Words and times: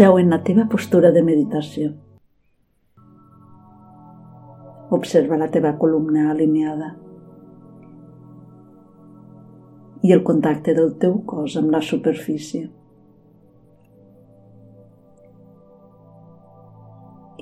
Seu 0.00 0.16
en 0.16 0.30
la 0.32 0.38
teva 0.40 0.64
postura 0.72 1.10
de 1.12 1.20
meditació. 1.20 1.90
Observa 4.96 5.36
la 5.36 5.48
teva 5.52 5.74
columna 5.82 6.22
alineada 6.32 6.88
i 10.00 10.14
el 10.16 10.24
contacte 10.30 10.72
del 10.80 10.94
teu 11.04 11.18
cos 11.34 11.58
amb 11.60 11.76
la 11.76 11.82
superfície. 11.90 12.62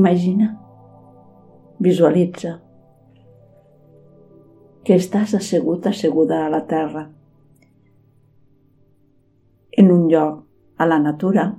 Imagina, 0.00 0.50
visualitza 1.78 2.58
que 4.82 4.98
estàs 4.98 5.38
assegut 5.38 5.86
asseguda 5.94 6.42
a 6.48 6.52
la 6.58 6.64
terra, 6.76 7.06
en 9.70 9.98
un 10.02 10.08
lloc 10.10 10.46
a 10.82 10.90
la 10.90 11.04
natura 11.10 11.52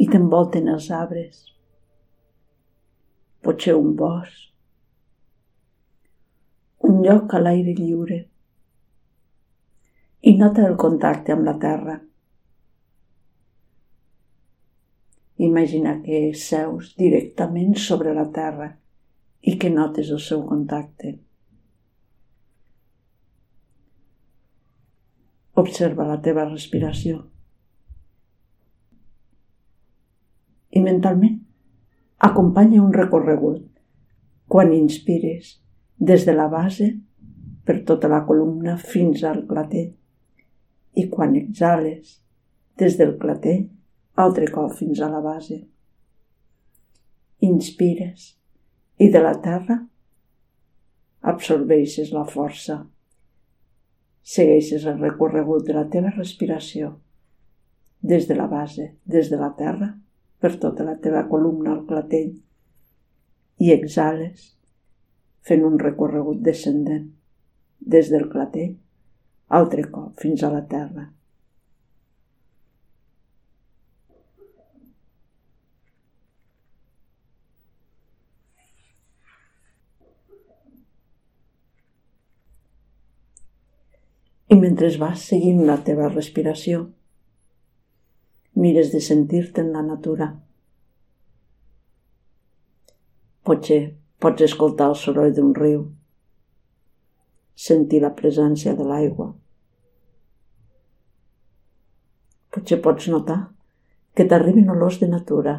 i 0.00 0.08
t'envolten 0.10 0.70
els 0.72 0.90
arbres. 0.90 1.44
Potser 3.44 3.74
un 3.78 3.92
bosc, 3.98 4.50
un 6.88 7.02
lloc 7.04 7.34
a 7.34 7.40
l'aire 7.40 7.74
lliure 7.76 8.18
i 10.24 10.32
nota 10.40 10.64
el 10.64 10.76
contacte 10.80 11.32
amb 11.34 11.44
la 11.48 11.54
terra. 11.60 11.98
Imagina 15.44 15.98
que 16.04 16.20
seus 16.38 16.94
directament 16.96 17.74
sobre 17.86 18.14
la 18.16 18.24
terra 18.32 18.70
i 19.44 19.56
que 19.60 19.72
notes 19.72 20.12
el 20.14 20.22
seu 20.24 20.44
contacte. 20.48 21.12
Observa 25.64 26.08
la 26.08 26.20
teva 26.22 26.48
respiració. 26.48 27.20
I 30.74 30.82
mentalment 30.82 31.38
acompanya 32.28 32.82
un 32.82 32.92
recorregut 32.92 33.66
quan 34.50 34.72
inspires 34.74 35.58
des 35.98 36.26
de 36.26 36.34
la 36.34 36.48
base 36.48 36.90
per 37.64 37.80
tota 37.88 38.10
la 38.10 38.24
columna 38.26 38.76
fins 38.76 39.22
al 39.24 39.44
clatell 39.48 39.92
i 41.00 41.08
quan 41.10 41.34
exhales 41.38 42.18
des 42.78 42.96
del 42.98 43.16
clatell, 43.18 43.68
altre 44.14 44.48
cop 44.50 44.74
fins 44.78 45.00
a 45.00 45.08
la 45.10 45.20
base. 45.22 45.60
Inspires 47.46 48.32
i 48.98 49.10
de 49.10 49.22
la 49.22 49.34
terra 49.42 49.78
absorbeixes 51.32 52.12
la 52.14 52.24
força. 52.28 52.80
Segueixes 54.24 54.86
el 54.90 55.00
recorregut 55.00 55.66
de 55.66 55.74
la 55.76 55.86
teva 55.90 56.12
respiració 56.14 56.94
des 58.00 58.28
de 58.28 58.36
la 58.36 58.46
base, 58.46 58.94
des 59.04 59.30
de 59.30 59.38
la 59.40 59.50
terra, 59.56 59.94
per 60.44 60.58
tota 60.60 60.84
la 60.84 60.98
teva 61.00 61.22
columna 61.24 61.70
al 61.72 61.84
clatell 61.88 62.32
i 63.64 63.70
exhales 63.72 64.42
fent 65.48 65.62
un 65.64 65.78
recorregut 65.80 66.42
descendent 66.44 67.06
des 67.94 68.10
del 68.12 68.26
clatell 68.34 68.74
altre 69.58 69.84
cop 69.94 70.20
fins 70.20 70.42
a 70.44 70.50
la 70.52 70.60
terra. 70.68 71.06
I 84.52 84.60
mentre 84.60 84.92
vas 85.00 85.24
seguint 85.32 85.64
la 85.64 85.78
teva 85.88 86.12
respiració, 86.12 86.84
mires 88.54 88.92
de 88.92 89.00
sentir-te 89.00 89.60
en 89.60 89.72
la 89.76 89.82
natura. 89.82 90.30
Potser 93.44 93.80
pots 94.18 94.46
escoltar 94.46 94.90
el 94.92 94.98
soroll 94.98 95.32
d'un 95.36 95.54
riu, 95.54 95.88
sentir 97.68 98.00
la 98.04 98.14
presència 98.16 98.72
de 98.78 98.86
l'aigua, 98.88 99.32
Potser 102.54 102.76
pots 102.78 103.08
notar 103.10 103.40
que 104.14 104.24
t'arriben 104.30 104.68
olors 104.70 105.00
de 105.00 105.08
natura. 105.10 105.54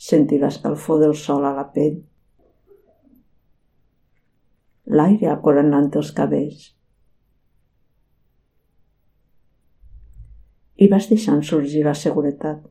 Sentir 0.00 0.38
l'escalfor 0.40 1.02
del 1.02 1.12
sol 1.22 1.44
a 1.44 1.50
la 1.58 1.66
pell. 1.74 1.98
L'aire 4.96 5.28
acoronant 5.34 5.90
els 6.00 6.14
cabells. 6.16 6.70
I 10.80 10.88
vas 10.88 11.10
deixant 11.10 11.42
sorgir 11.44 11.84
la 11.84 11.94
seguretat 11.94 12.62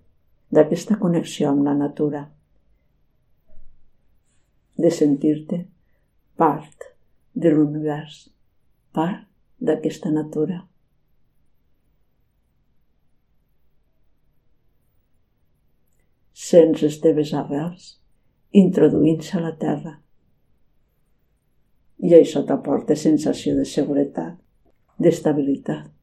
d'aquesta 0.56 0.98
connexió 1.02 1.52
amb 1.52 1.68
la 1.68 1.76
natura, 1.78 2.24
de 4.80 4.90
sentir-te 4.96 5.60
part 6.40 6.88
de 7.36 7.52
l'univers, 7.54 8.18
part 8.96 9.28
d'aquesta 9.60 10.10
natura. 10.16 10.64
Sents 16.50 16.82
les 16.82 17.00
teves 17.04 17.36
arrels 17.38 17.90
introduint-se 18.64 19.38
a 19.38 19.44
la 19.44 19.54
terra 19.62 20.00
i 22.00 22.16
això 22.16 22.42
t'aporta 22.48 22.96
sensació 22.96 23.58
de 23.58 23.66
seguretat, 23.68 24.38
d'estabilitat. 24.98 25.99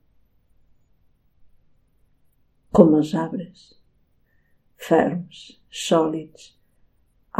Com 2.76 2.94
els 2.96 3.14
arbres, 3.16 3.60
ferms, 4.88 5.44
sòlids, 5.82 6.50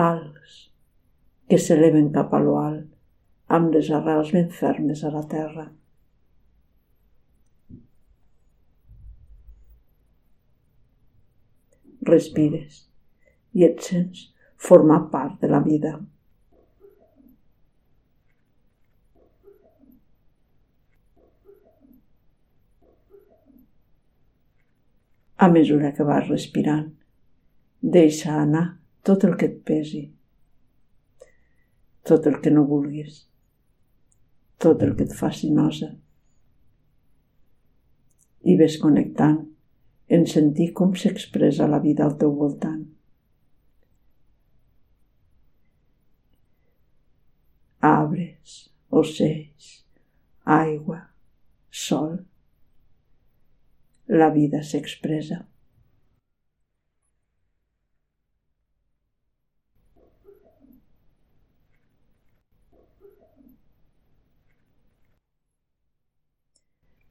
alts, 0.05 0.55
que 1.51 1.59
s'eleven 1.61 2.09
cap 2.15 2.33
a 2.33 2.41
lo 2.41 2.55
amb 3.59 3.75
les 3.77 3.91
arrels 3.99 4.33
ben 4.33 4.49
fermes 4.61 5.05
a 5.05 5.13
la 5.19 5.27
terra. 5.35 5.67
respires 12.07 12.83
i 13.59 13.65
et 13.67 13.81
sents 13.83 14.27
formar 14.69 15.01
part 15.15 15.41
de 15.43 15.49
la 15.51 15.63
vida. 15.65 15.97
A 25.37 25.49
mesura 25.53 25.93
que 25.93 26.05
vas 26.09 26.29
respirant, 26.29 26.87
deixa 27.83 28.33
anar 28.41 28.67
tot 29.05 29.25
el 29.29 29.35
que 29.37 29.49
et 29.51 29.57
pesi, 29.69 30.07
tot 32.09 32.27
el 32.31 32.39
que 32.41 32.53
no 32.55 32.63
vulguis, 32.71 33.19
tot 34.63 34.81
el 34.87 34.95
que 34.97 35.05
et 35.05 35.13
faci 35.19 35.51
nosa. 35.53 35.91
I 38.49 38.55
ves 38.57 38.79
connectant 38.81 39.43
en 40.09 40.25
sentir 40.31 40.71
com 40.79 40.95
s'expressa 40.97 41.67
la 41.69 41.83
vida 41.85 42.07
al 42.07 42.15
teu 42.21 42.33
voltant. 42.39 42.85
Arbres, 47.87 48.55
ocells, 49.03 49.69
aigua, 50.57 51.03
sol. 51.71 52.17
La 54.09 54.31
vida 54.31 54.63
s'expressa. 54.63 55.41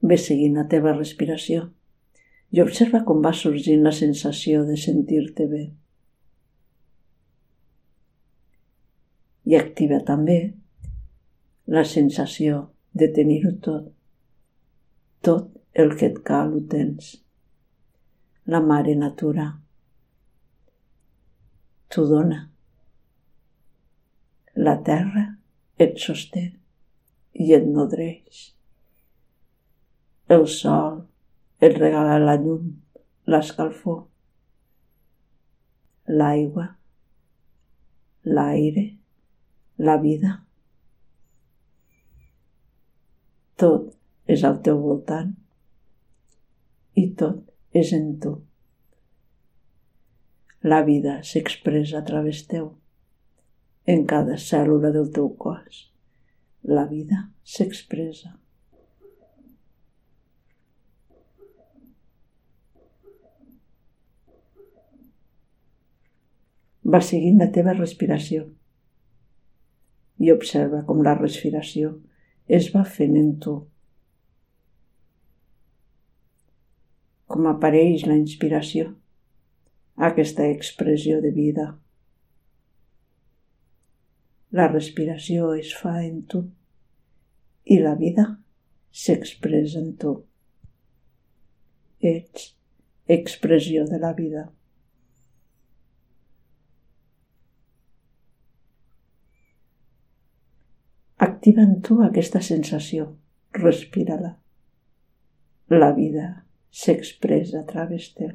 Ve 0.05 0.17
seguint 0.21 0.55
la 0.55 0.67
teva 0.71 0.93
respiració 0.95 1.65
i 2.55 2.61
observa 2.63 3.01
com 3.03 3.23
va 3.25 3.33
sorgint 3.35 3.83
la 3.83 3.91
sensació 3.91 4.63
de 4.63 4.77
sentir-te 4.79 5.47
bé. 5.51 5.63
I 9.51 9.57
activa 9.59 9.99
també 10.05 10.37
la 11.75 11.83
sensació 11.83 12.61
de 12.93 13.11
tenir-ho 13.19 13.51
tot. 13.67 13.91
Tot 15.25 15.54
el 15.75 15.91
que 15.99 16.07
et 16.07 16.19
cal 16.27 16.53
ho 16.55 16.61
tens. 16.71 17.11
La 18.47 18.61
mare 18.63 18.93
natura 18.95 19.49
t'ho 21.91 22.05
dona. 22.07 22.39
La 24.67 24.75
terra 24.87 25.25
et 25.85 25.99
sosté 25.99 26.45
i 27.45 27.51
et 27.57 27.67
nodreix. 27.67 28.41
El 30.35 30.47
sol 30.55 31.01
et 31.65 31.75
regala 31.75 32.17
la 32.23 32.37
llum, 32.39 32.71
l'escalfor, 33.27 33.99
l'aigua, 36.07 36.69
l'aire, 38.25 38.85
la 39.77 39.97
vida. 40.01 40.37
Tot 43.59 43.91
és 44.31 44.43
al 44.47 44.61
teu 44.63 44.79
voltant. 44.81 45.35
I 46.95 47.09
tot 47.19 47.43
és 47.75 47.91
en 47.95 48.13
tu. 48.23 48.35
La 50.65 50.81
vida 50.87 51.19
s'expressa 51.27 51.99
a 51.99 52.05
través 52.07 52.45
teu, 52.49 52.71
en 53.85 54.05
cada 54.09 54.39
cèl·lula 54.41 54.89
del 54.95 55.11
teu 55.13 55.29
cos. 55.37 55.83
La 56.65 56.87
vida 56.89 57.27
s'expressa. 57.43 58.33
Va 66.85 67.01
seguint 67.01 67.37
la 67.41 67.51
teva 67.53 67.73
respiració 67.73 68.45
i 70.21 70.31
observa 70.31 70.83
com 70.87 71.01
la 71.05 71.15
respiració 71.17 71.95
es 72.47 72.69
va 72.73 72.83
fent 72.97 73.17
en 73.19 73.31
tu. 73.41 73.55
Com 77.25 77.47
apareix 77.49 78.05
la 78.05 78.17
inspiració, 78.19 78.91
aquesta 80.09 80.45
expressió 80.51 81.21
de 81.23 81.31
vida. 81.33 81.65
La 84.55 84.67
respiració 84.67 85.53
es 85.57 85.73
fa 85.75 85.97
en 86.03 86.21
tu 86.31 86.43
i 87.65 87.79
la 87.81 87.95
vida 87.95 88.27
s'expressa 88.91 89.81
en 89.81 89.95
tu. 89.97 90.13
Ets 91.99 92.53
expressió 93.07 93.85
de 93.89 93.99
la 93.99 94.13
vida. 94.13 94.45
Activa 101.17 101.63
en 101.63 101.81
tu 101.81 102.01
aquesta 102.03 102.41
sensació. 102.41 103.15
Respira-la. 103.53 104.35
La 105.69 105.91
vida 105.93 106.44
s'expressa 106.81 107.61
a 107.61 107.67
través 107.69 108.09
teu. 108.17 108.33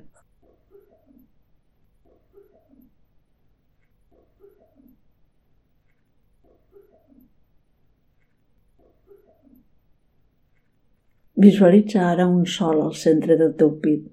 Visualitza 11.41 12.07
ara 12.13 12.27
un 12.29 12.45
sol 12.45 12.83
al 12.85 12.97
centre 13.03 13.37
del 13.41 13.53
teu 13.61 13.71
pit. 13.85 14.09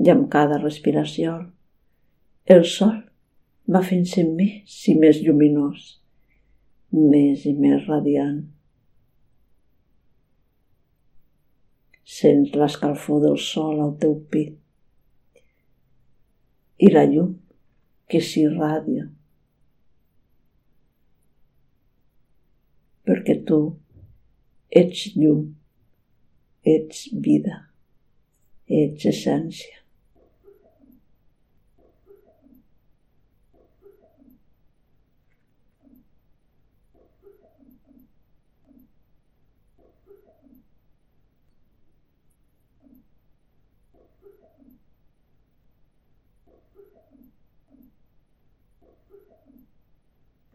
I 0.00 0.12
amb 0.12 0.30
cada 0.32 0.60
respiració, 0.62 1.34
el 2.54 2.64
sol 2.76 2.94
va 3.74 3.82
fent-se 3.88 4.24
més 4.28 4.78
i 4.88 4.96
més 4.98 5.20
lluminós 5.26 5.90
més 6.92 7.46
i 7.48 7.54
més 7.56 7.86
radiant. 7.88 8.42
Sents 12.02 12.54
l'escalfor 12.58 13.22
del 13.22 13.38
sol 13.38 13.80
al 13.80 13.94
teu 14.02 14.16
pit 14.32 14.58
i 16.82 16.90
la 16.90 17.04
llum 17.06 17.34
que 18.10 18.20
s'irradia. 18.28 19.04
Perquè 23.06 23.36
tu 23.46 23.60
ets 24.82 25.04
llum, 25.14 25.44
ets 26.74 27.06
vida, 27.26 27.60
ets 28.66 29.06
essència. 29.12 29.81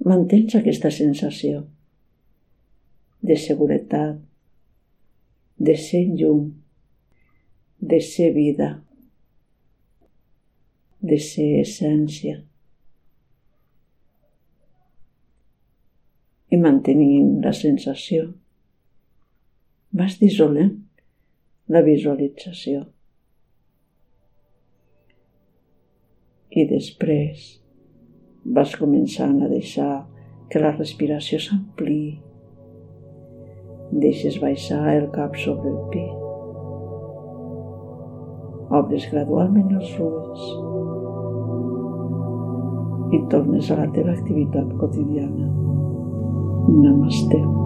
Mantens 0.08 0.56
aquesta 0.58 0.92
sensació 0.94 1.66
de 3.28 3.36
seguretat, 3.36 4.20
de 5.58 5.76
ser 5.76 6.04
llum, 6.20 6.52
de 7.80 8.00
ser 8.02 8.32
vida, 8.36 8.70
de 11.02 11.18
ser 11.20 11.48
essència. 11.62 12.40
I 16.48 16.60
mantenint 16.62 17.40
la 17.44 17.54
sensació, 17.58 18.30
vas 19.92 20.18
dissolent 20.22 20.76
la 21.74 21.84
visualització. 21.84 22.86
I 26.58 26.64
després 26.70 27.58
vas 28.56 28.76
començant 28.80 29.42
a 29.44 29.50
deixar 29.52 30.06
que 30.52 30.62
la 30.64 30.72
respiració 30.76 31.40
s'ampliï. 31.44 32.16
Deixes 33.92 34.40
baixar 34.44 34.84
el 34.94 35.10
cap 35.16 35.36
sobre 35.40 35.74
el 35.74 35.82
pit. 35.92 36.24
Obres 38.78 39.08
gradualment 39.12 39.76
els 39.80 39.94
ulls 40.04 40.48
i 43.16 43.22
tornes 43.32 43.72
a 43.72 43.78
la 43.80 43.88
teva 43.96 44.12
activitat 44.16 44.74
quotidiana. 44.80 45.48
Namaste. 46.68 47.57